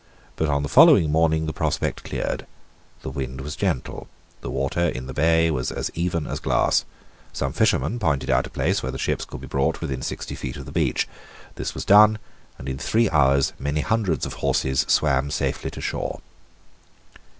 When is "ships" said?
8.97-9.25